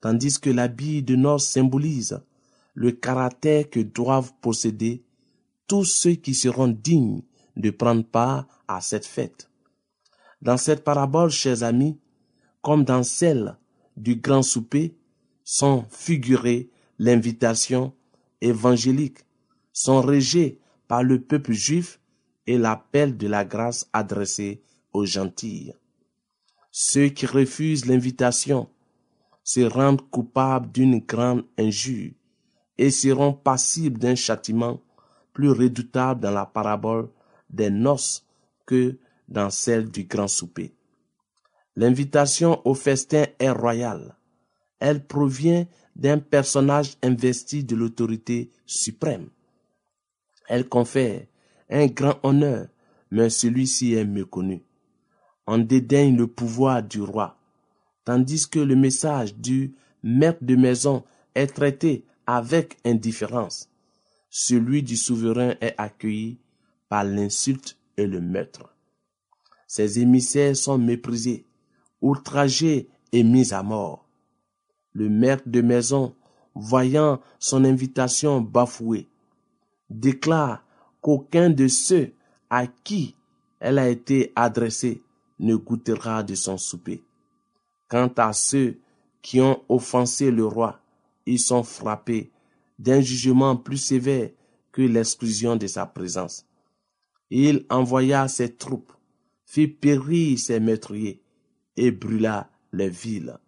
tandis 0.00 0.40
que 0.40 0.50
l'habit 0.50 1.02
de 1.02 1.16
noces 1.16 1.46
symbolise 1.46 2.20
le 2.74 2.90
caractère 2.90 3.70
que 3.70 3.80
doivent 3.80 4.32
posséder 4.40 5.04
tous 5.68 5.84
ceux 5.84 6.14
qui 6.14 6.34
seront 6.34 6.68
dignes 6.68 7.22
de 7.56 7.70
prendre 7.70 8.04
part 8.04 8.46
à 8.66 8.80
cette 8.80 9.06
fête. 9.06 9.48
Dans 10.42 10.56
cette 10.56 10.82
parabole, 10.82 11.30
chers 11.30 11.62
amis, 11.62 11.98
comme 12.62 12.84
dans 12.84 13.02
celle 13.02 13.56
du 13.96 14.16
grand 14.16 14.42
souper, 14.42 14.96
sont 15.44 15.84
figurées 15.90 16.70
l'invitation 16.98 17.92
évangélique, 18.40 19.18
sont 19.72 20.00
régées 20.00 20.58
par 20.86 21.02
le 21.02 21.20
peuple 21.20 21.52
juif 21.52 22.00
et 22.46 22.58
l'appel 22.58 23.16
de 23.16 23.26
la 23.26 23.44
grâce 23.44 23.88
adressé 23.92 24.62
aux 24.92 25.06
gentils. 25.06 25.72
Ceux 26.70 27.08
qui 27.08 27.26
refusent 27.26 27.86
l'invitation 27.86 28.68
se 29.42 29.60
rendent 29.60 30.08
coupables 30.10 30.70
d'une 30.72 31.00
grande 31.00 31.44
injure 31.58 32.12
et 32.78 32.90
seront 32.90 33.32
passibles 33.32 33.98
d'un 33.98 34.14
châtiment 34.14 34.80
plus 35.32 35.50
redoutable 35.50 36.20
dans 36.20 36.30
la 36.30 36.46
parabole 36.46 37.08
des 37.50 37.70
noces 37.70 38.24
que 38.66 38.98
dans 39.28 39.50
celle 39.50 39.90
du 39.90 40.04
grand 40.04 40.28
souper. 40.28 40.74
L'invitation 41.76 42.60
au 42.66 42.74
festin 42.74 43.26
est 43.38 43.50
royale. 43.50 44.16
Elle 44.86 45.02
provient 45.02 45.66
d'un 45.96 46.18
personnage 46.18 46.98
investi 47.02 47.64
de 47.64 47.74
l'autorité 47.74 48.50
suprême. 48.66 49.30
Elle 50.46 50.68
confère 50.68 51.22
un 51.70 51.86
grand 51.86 52.18
honneur, 52.22 52.66
mais 53.10 53.30
celui-ci 53.30 53.94
est 53.94 54.04
méconnu. 54.04 54.62
On 55.46 55.56
dédaigne 55.56 56.18
le 56.18 56.26
pouvoir 56.26 56.82
du 56.82 57.00
roi, 57.00 57.38
tandis 58.04 58.46
que 58.46 58.58
le 58.58 58.76
message 58.76 59.34
du 59.34 59.74
maître 60.02 60.44
de 60.44 60.54
maison 60.54 61.02
est 61.34 61.46
traité 61.46 62.04
avec 62.26 62.76
indifférence. 62.84 63.70
Celui 64.28 64.82
du 64.82 64.98
souverain 64.98 65.54
est 65.62 65.74
accueilli 65.78 66.40
par 66.90 67.04
l'insulte 67.04 67.78
et 67.96 68.06
le 68.06 68.20
meurtre. 68.20 68.68
Ses 69.66 69.98
émissaires 69.98 70.54
sont 70.54 70.76
méprisés, 70.76 71.46
outragés 72.02 72.90
et 73.12 73.22
mis 73.22 73.54
à 73.54 73.62
mort. 73.62 74.03
Le 74.94 75.08
maître 75.08 75.44
de 75.46 75.60
maison, 75.60 76.14
voyant 76.54 77.20
son 77.38 77.64
invitation 77.64 78.40
bafouée, 78.40 79.08
déclare 79.90 80.64
qu'aucun 81.00 81.50
de 81.50 81.68
ceux 81.68 82.12
à 82.48 82.66
qui 82.66 83.16
elle 83.60 83.78
a 83.78 83.88
été 83.88 84.32
adressée 84.36 85.02
ne 85.40 85.56
goûtera 85.56 86.22
de 86.22 86.34
son 86.34 86.58
souper. 86.58 87.02
Quant 87.88 88.12
à 88.16 88.32
ceux 88.32 88.78
qui 89.22 89.40
ont 89.40 89.62
offensé 89.68 90.30
le 90.30 90.44
roi, 90.44 90.80
ils 91.26 91.38
sont 91.38 91.62
frappés 91.62 92.30
d'un 92.78 93.00
jugement 93.00 93.56
plus 93.56 93.78
sévère 93.78 94.30
que 94.70 94.82
l'exclusion 94.82 95.56
de 95.56 95.66
sa 95.66 95.86
présence. 95.86 96.46
Il 97.30 97.64
envoya 97.70 98.28
ses 98.28 98.54
troupes, 98.54 98.92
fit 99.46 99.68
périr 99.68 100.38
ses 100.38 100.60
meurtriers 100.60 101.22
et 101.76 101.90
brûla 101.90 102.50
les 102.72 102.90
villes. 102.90 103.38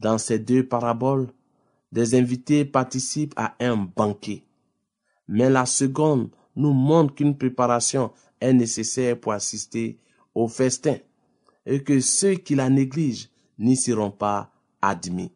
Dans 0.00 0.16
ces 0.16 0.38
deux 0.38 0.66
paraboles, 0.66 1.28
des 1.92 2.14
invités 2.14 2.64
participent 2.64 3.34
à 3.36 3.54
un 3.60 3.76
banquet. 3.76 4.44
Mais 5.28 5.50
la 5.50 5.66
seconde 5.66 6.30
nous 6.56 6.72
montre 6.72 7.14
qu'une 7.14 7.36
préparation 7.36 8.10
est 8.40 8.52
nécessaire 8.52 9.20
pour 9.20 9.32
assister 9.32 9.98
au 10.34 10.48
festin 10.48 10.96
et 11.66 11.82
que 11.82 12.00
ceux 12.00 12.34
qui 12.34 12.54
la 12.54 12.70
négligent 12.70 13.28
n'y 13.58 13.76
seront 13.76 14.10
pas 14.10 14.50
admis. 14.80 15.32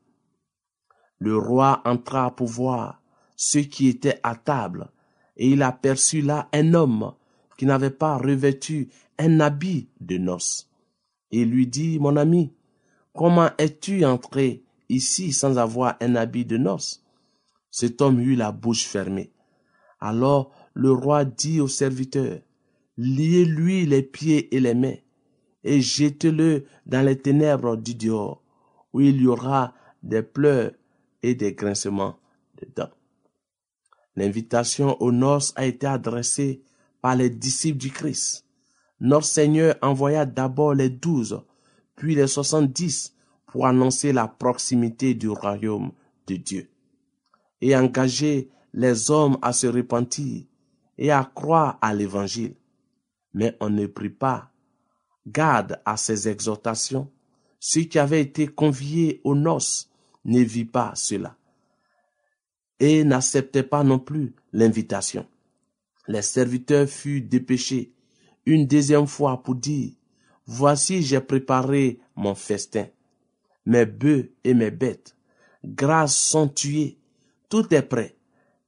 Le 1.19 1.37
roi 1.37 1.83
entra 1.85 2.35
pour 2.35 2.49
voir 2.49 3.03
ceux 3.37 3.63
qui 3.63 3.89
étaient 3.89 4.21
à 4.23 4.35
table 4.35 4.91
et 5.37 5.49
il 5.51 5.63
aperçut 5.63 6.23
là 6.23 6.49
un 6.53 6.75
homme 6.75 7.13
qui 7.59 7.67
n'avait 7.67 7.91
pas 7.91 8.17
revêtu 8.17 8.89
un 9.19 9.41
habit 9.41 9.89
de 10.01 10.17
noces. 10.17 10.71
Et 11.31 11.45
lui 11.45 11.67
dit, 11.67 11.99
mon 11.99 12.17
ami, 12.17 12.53
comment 13.15 13.51
es-tu 13.59 14.05
entré 14.05 14.65
ici 14.89 15.33
sans 15.33 15.57
avoir 15.57 15.97
un 16.01 16.17
habit 16.17 16.45
de 16.45 16.59
noces? 16.59 17.03
Cet 17.71 18.03
homme 18.03 18.21
eut 18.21 18.37
la 18.37 18.53
bouche 18.53 18.85
fermée. 18.85 19.33
Alors 20.01 20.53
le 20.75 20.93
roi 20.93 21.25
dit 21.25 21.61
au 21.61 21.69
serviteur, 21.69 22.41
liez-lui 22.99 23.87
les 23.87 24.03
pieds 24.03 24.55
et 24.55 24.61
les 24.61 24.75
mains, 24.75 24.99
et 25.63 25.81
jetez-le 25.81 26.67
dans 26.87 27.05
les 27.05 27.19
ténèbres 27.19 27.77
du 27.77 27.95
dehors, 27.95 28.43
où 28.93 29.01
il 29.01 29.23
y 29.23 29.27
aura 29.27 29.73
des 30.03 30.23
pleurs 30.23 30.73
et 31.23 31.35
des 31.35 31.55
grincements 31.55 32.19
de 32.61 32.69
dents. 32.77 32.91
L'invitation 34.17 35.01
aux 35.01 35.13
noces 35.13 35.53
a 35.57 35.65
été 35.65 35.87
adressée 35.87 36.63
par 37.01 37.17
les 37.17 37.31
disciples 37.31 37.79
du 37.79 37.91
Christ. 37.91 38.47
Notre 39.01 39.27
Seigneur 39.27 39.77
envoya 39.83 40.27
d'abord 40.27 40.75
les 40.75 40.91
douze, 40.91 41.41
puis 41.97 42.15
les 42.15 42.27
soixante-dix 42.27 43.15
pour 43.47 43.67
annoncer 43.67 44.13
la 44.13 44.29
proximité 44.29 45.15
du 45.15 45.29
royaume 45.29 45.93
de 46.27 46.37
Dieu 46.37 46.71
et 47.61 47.77
engager 47.77 48.51
les 48.73 49.11
hommes 49.11 49.39
à 49.43 49.53
se 49.53 49.67
repentir 49.67 50.45
et 50.99 51.11
à 51.11 51.31
croire 51.35 51.79
à 51.81 51.95
l'évangile. 51.95 52.57
Mais 53.33 53.57
on 53.61 53.71
ne 53.71 53.87
prit 53.87 54.11
pas 54.11 54.51
garde 55.27 55.81
à 55.85 55.97
ces 55.97 56.29
exhortations. 56.29 57.11
Ceux 57.59 57.83
qui 57.83 57.99
avaient 57.99 58.21
été 58.21 58.47
conviés 58.47 59.21
aux 59.25 59.35
noces 59.35 59.91
ne 60.25 60.41
vit 60.41 60.65
pas 60.65 60.93
cela 60.95 61.37
et 62.81 63.05
n'acceptaient 63.05 63.63
pas 63.63 63.85
non 63.85 63.99
plus 63.99 64.35
l'invitation. 64.53 65.27
Les 66.07 66.23
serviteurs 66.23 66.89
furent 66.89 67.23
dépêchés 67.27 67.95
une 68.47 68.67
deuxième 68.67 69.07
fois 69.07 69.43
pour 69.43 69.55
dire, 69.55 69.93
Voici 70.47 71.03
j'ai 71.03 71.21
préparé 71.21 72.01
mon 72.17 72.35
festin. 72.35 72.87
Mes 73.67 73.87
bœufs 73.87 74.31
et 74.45 74.53
mes 74.53 74.71
bêtes, 74.71 75.17
grâce 75.65 76.17
sont 76.17 76.49
tués, 76.49 76.99
tout 77.49 77.73
est 77.75 77.83
prêt. 77.83 78.17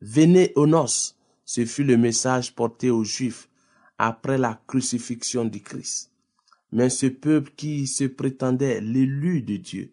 Venez 0.01 0.53
aux 0.57 0.67
noces. 0.67 1.17
Ce 1.45 1.65
fut 1.65 1.85
le 1.85 1.97
message 1.97 2.55
porté 2.55 2.91
aux 2.91 3.05
Juifs 3.05 3.49
après 3.99 4.39
la 4.39 4.61
crucifixion 4.67 5.45
du 5.45 5.63
Christ. 5.63 6.11
Mais 6.73 6.91
ce 6.91 7.07
peuple 7.07 7.53
qui 7.57 7.87
se 7.87 8.05
prétendait 8.05 8.81
l'élu 8.81 9.43
de 9.43 9.57
Dieu 9.57 9.93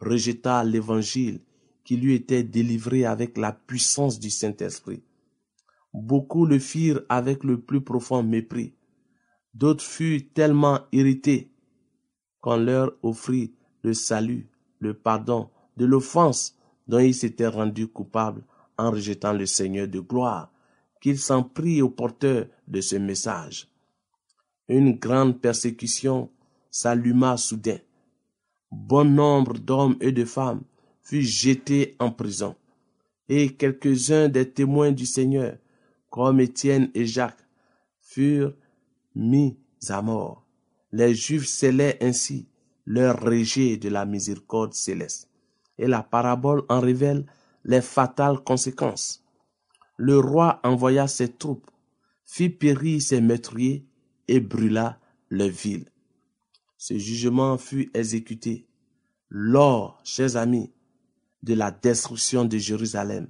rejeta 0.00 0.62
l'évangile 0.64 1.40
qui 1.84 1.96
lui 1.96 2.14
était 2.14 2.42
délivré 2.42 3.04
avec 3.04 3.36
la 3.38 3.52
puissance 3.52 4.18
du 4.18 4.30
Saint-Esprit. 4.30 5.02
Beaucoup 5.92 6.46
le 6.46 6.58
firent 6.58 7.02
avec 7.08 7.44
le 7.44 7.60
plus 7.60 7.82
profond 7.82 8.22
mépris. 8.22 8.74
D'autres 9.54 9.84
furent 9.84 10.22
tellement 10.34 10.80
irrités 10.92 11.50
qu'on 12.40 12.56
leur 12.56 12.92
offrit 13.02 13.54
le 13.82 13.94
salut, 13.94 14.48
le 14.80 14.94
pardon 14.94 15.48
de 15.76 15.84
l'offense 15.84 16.58
dont 16.88 16.98
ils 16.98 17.14
s'étaient 17.14 17.46
rendus 17.46 17.88
coupables 17.88 18.42
en 18.76 18.90
rejetant 18.90 19.32
le 19.32 19.46
Seigneur 19.46 19.88
de 19.88 20.00
gloire, 20.00 20.52
qu'ils 21.00 21.18
s'en 21.18 21.42
prit 21.42 21.80
au 21.82 21.88
porteur 21.88 22.46
de 22.66 22.80
ce 22.80 22.96
message. 22.96 23.68
Une 24.68 24.92
grande 24.98 25.40
persécution 25.40 26.30
s'alluma 26.70 27.36
soudain. 27.36 27.78
Bon 28.70 29.04
nombre 29.04 29.58
d'hommes 29.58 29.96
et 30.00 30.12
de 30.12 30.24
femmes 30.24 30.62
furent 31.02 31.22
jetés 31.22 31.94
en 31.98 32.10
prison, 32.10 32.56
et 33.28 33.54
quelques-uns 33.54 34.28
des 34.28 34.50
témoins 34.50 34.90
du 34.90 35.06
Seigneur, 35.06 35.56
comme 36.10 36.40
Étienne 36.40 36.90
et 36.94 37.06
Jacques, 37.06 37.46
furent 38.00 38.54
mis 39.14 39.58
à 39.88 40.02
mort. 40.02 40.46
Les 40.92 41.14
Juifs 41.14 41.46
scellaient 41.46 41.98
ainsi 42.02 42.48
leur 42.86 43.20
rejet 43.20 43.76
de 43.76 43.88
la 43.88 44.04
miséricorde 44.04 44.74
céleste. 44.74 45.28
Et 45.78 45.86
la 45.86 46.02
parabole 46.02 46.62
en 46.68 46.80
révèle 46.80 47.26
les 47.64 47.80
fatales 47.80 48.40
conséquences. 48.44 49.24
Le 49.96 50.18
roi 50.18 50.60
envoya 50.62 51.08
ses 51.08 51.32
troupes, 51.32 51.70
fit 52.24 52.50
périr 52.50 53.00
ses 53.00 53.20
meurtriers 53.20 53.86
et 54.28 54.40
brûla 54.40 54.98
les 55.30 55.50
villes. 55.50 55.88
Ce 56.78 56.98
jugement 56.98 57.58
fut 57.58 57.90
exécuté 57.94 58.66
lors, 59.28 60.00
chers 60.04 60.36
amis, 60.36 60.72
de 61.42 61.54
la 61.54 61.70
destruction 61.70 62.44
de 62.44 62.56
Jérusalem 62.56 63.28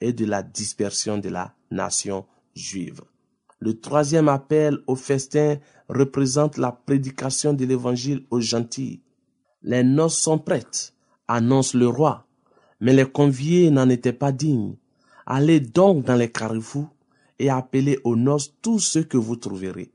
et 0.00 0.12
de 0.12 0.24
la 0.24 0.42
dispersion 0.42 1.18
de 1.18 1.28
la 1.28 1.54
nation 1.70 2.26
juive. 2.54 3.02
Le 3.60 3.78
troisième 3.78 4.28
appel 4.28 4.78
au 4.86 4.96
festin 4.96 5.58
représente 5.88 6.56
la 6.56 6.72
prédication 6.72 7.52
de 7.52 7.66
l'évangile 7.66 8.24
aux 8.30 8.40
gentils. 8.40 9.02
Les 9.62 9.82
noces 9.82 10.16
sont 10.18 10.38
prêtes, 10.38 10.94
annonce 11.28 11.74
le 11.74 11.86
roi, 11.86 12.26
mais 12.80 12.94
les 12.94 13.04
conviés 13.04 13.70
n'en 13.70 13.90
étaient 13.90 14.14
pas 14.14 14.32
dignes. 14.32 14.76
Allez 15.26 15.60
donc 15.60 16.04
dans 16.06 16.16
les 16.16 16.32
carrefours 16.32 16.88
et 17.38 17.50
appelez 17.50 17.98
aux 18.04 18.16
noces 18.16 18.54
tous 18.62 18.78
ceux 18.78 19.04
que 19.04 19.18
vous 19.18 19.36
trouverez. 19.36 19.92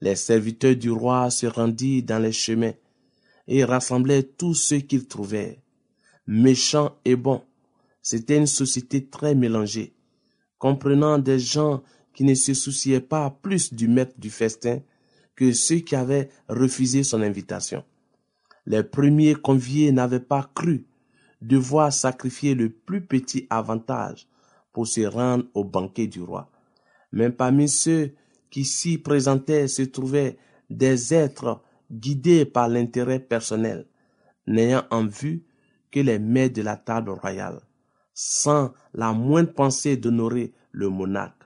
Les 0.00 0.14
serviteurs 0.14 0.76
du 0.76 0.92
roi 0.92 1.30
se 1.30 1.46
rendirent 1.46 2.04
dans 2.04 2.22
les 2.22 2.32
chemins 2.32 2.74
et 3.48 3.64
rassemblaient 3.64 4.22
tous 4.22 4.54
ceux 4.54 4.78
qu'ils 4.78 5.08
trouvèrent, 5.08 5.56
méchants 6.28 6.96
et 7.04 7.16
bons. 7.16 7.42
C'était 8.02 8.36
une 8.36 8.46
société 8.46 9.06
très 9.06 9.34
mélangée, 9.34 9.94
comprenant 10.58 11.18
des 11.18 11.40
gens 11.40 11.82
qui 12.14 12.24
ne 12.24 12.34
se 12.34 12.54
souciaient 12.54 13.00
pas 13.00 13.30
plus 13.42 13.74
du 13.74 13.88
maître 13.88 14.14
du 14.18 14.30
festin 14.30 14.80
que 15.36 15.52
ceux 15.52 15.78
qui 15.78 15.96
avaient 15.96 16.30
refusé 16.48 17.02
son 17.02 17.20
invitation. 17.20 17.84
Les 18.66 18.82
premiers 18.82 19.34
conviés 19.34 19.92
n'avaient 19.92 20.20
pas 20.20 20.50
cru 20.54 20.86
devoir 21.42 21.92
sacrifier 21.92 22.54
le 22.54 22.70
plus 22.70 23.04
petit 23.04 23.46
avantage 23.50 24.26
pour 24.72 24.86
se 24.86 25.02
rendre 25.02 25.44
au 25.54 25.64
banquet 25.64 26.06
du 26.06 26.22
roi. 26.22 26.50
Mais 27.12 27.30
parmi 27.30 27.68
ceux 27.68 28.14
qui 28.50 28.64
s'y 28.64 28.98
présentaient 28.98 29.68
se 29.68 29.82
trouvaient 29.82 30.38
des 30.70 31.12
êtres 31.12 31.62
guidés 31.92 32.44
par 32.44 32.68
l'intérêt 32.68 33.20
personnel, 33.20 33.86
n'ayant 34.46 34.84
en 34.90 35.06
vue 35.06 35.44
que 35.90 36.00
les 36.00 36.18
mets 36.18 36.50
de 36.50 36.62
la 36.62 36.76
table 36.76 37.10
royale, 37.10 37.60
sans 38.14 38.72
la 38.94 39.12
moindre 39.12 39.52
pensée 39.52 39.96
d'honorer 39.96 40.52
le 40.72 40.88
monarque. 40.88 41.43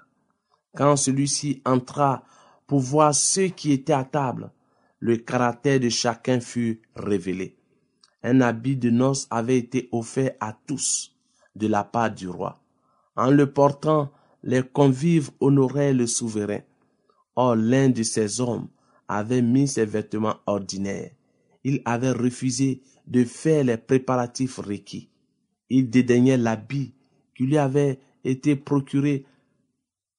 Quand 0.78 0.94
celui-ci 0.94 1.60
entra 1.64 2.22
pour 2.68 2.78
voir 2.78 3.12
ceux 3.12 3.48
qui 3.48 3.72
étaient 3.72 3.92
à 3.92 4.04
table, 4.04 4.52
le 5.00 5.16
caractère 5.16 5.80
de 5.80 5.88
chacun 5.88 6.38
fut 6.38 6.82
révélé. 6.94 7.56
Un 8.22 8.40
habit 8.40 8.76
de 8.76 8.88
noces 8.88 9.26
avait 9.28 9.58
été 9.58 9.88
offert 9.90 10.30
à 10.38 10.56
tous 10.68 11.16
de 11.56 11.66
la 11.66 11.82
part 11.82 12.12
du 12.12 12.28
roi. 12.28 12.60
En 13.16 13.32
le 13.32 13.52
portant, 13.52 14.12
les 14.44 14.62
convives 14.62 15.32
honoraient 15.40 15.92
le 15.92 16.06
souverain. 16.06 16.60
Or 17.34 17.56
l'un 17.56 17.88
de 17.88 18.04
ces 18.04 18.40
hommes 18.40 18.68
avait 19.08 19.42
mis 19.42 19.66
ses 19.66 19.84
vêtements 19.84 20.36
ordinaires. 20.46 21.10
Il 21.64 21.82
avait 21.86 22.12
refusé 22.12 22.82
de 23.08 23.24
faire 23.24 23.64
les 23.64 23.78
préparatifs 23.78 24.58
requis. 24.58 25.10
Il 25.70 25.90
dédaignait 25.90 26.36
l'habit 26.36 26.94
qui 27.34 27.46
lui 27.46 27.58
avait 27.58 27.98
été 28.22 28.54
procuré 28.54 29.26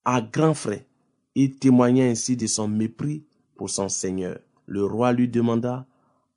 à 0.06 0.22
grands 0.22 0.54
frais. 0.54 0.88
Il 1.36 1.56
témoignait 1.56 2.10
ainsi 2.10 2.36
de 2.36 2.48
son 2.48 2.68
mépris 2.68 3.24
pour 3.56 3.70
son 3.70 3.90
Seigneur. 3.90 4.40
Le 4.66 4.86
roi 4.86 5.14
lui 5.14 5.28
demanda, 5.28 5.86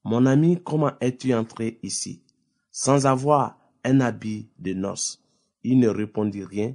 Mon 0.04 0.26
ami, 0.26 0.58
comment 0.62 0.92
es-tu 1.00 1.34
entré 1.34 1.78
ici, 1.82 2.22
sans 2.70 3.06
avoir 3.06 3.58
un 3.84 4.00
habit 4.00 4.48
de 4.58 4.72
noces 4.72 5.22
Il 5.62 5.78
ne 5.78 5.88
répondit 5.88 6.44
rien. 6.44 6.74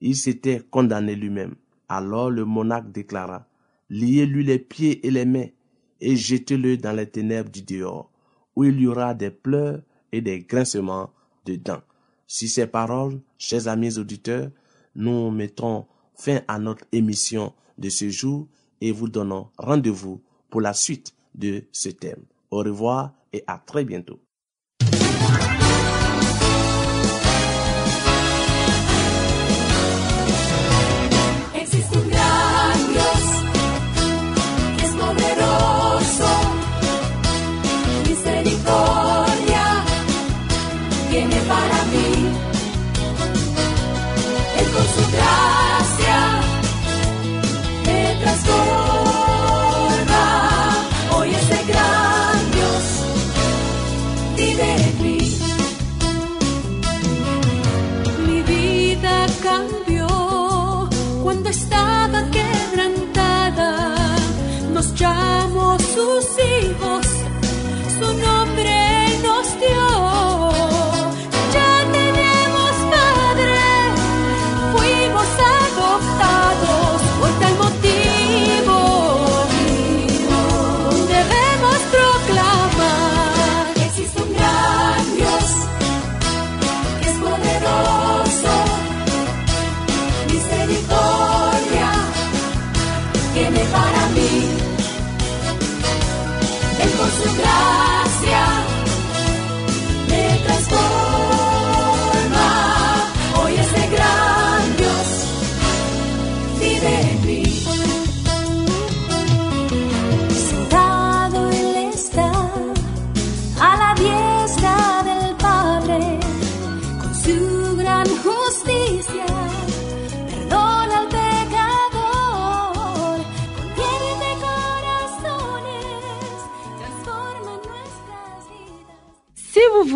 Il 0.00 0.16
s'était 0.16 0.60
condamné 0.60 1.14
lui-même. 1.14 1.54
Alors 1.88 2.30
le 2.30 2.44
monarque 2.44 2.90
déclara, 2.92 3.46
Liez-lui 3.88 4.44
les 4.44 4.58
pieds 4.58 5.06
et 5.06 5.10
les 5.10 5.24
mains, 5.24 5.48
et 6.00 6.16
jetez-le 6.16 6.76
dans 6.76 6.92
les 6.92 7.08
ténèbres 7.08 7.50
du 7.50 7.62
dehors, 7.62 8.10
où 8.56 8.64
il 8.64 8.80
y 8.80 8.86
aura 8.86 9.14
des 9.14 9.30
pleurs 9.30 9.80
et 10.12 10.20
des 10.20 10.40
grincements 10.40 11.10
de 11.44 11.56
dents. 11.56 11.82
Si 12.26 12.48
ces 12.48 12.66
paroles, 12.66 13.20
chers 13.38 13.68
amis 13.68 13.98
auditeurs, 13.98 14.50
nous 14.96 15.30
mettons 15.30 15.86
fin 16.16 16.40
à 16.48 16.58
notre 16.58 16.84
émission 16.92 17.52
de 17.78 17.88
ce 17.88 18.08
jour 18.08 18.48
et 18.80 18.92
vous 18.92 19.08
donnons 19.08 19.48
rendez-vous 19.58 20.22
pour 20.50 20.60
la 20.60 20.72
suite 20.72 21.14
de 21.34 21.64
ce 21.72 21.90
thème. 21.90 22.24
Au 22.50 22.58
revoir 22.58 23.12
et 23.32 23.44
à 23.46 23.58
très 23.58 23.84
bientôt. 23.84 24.20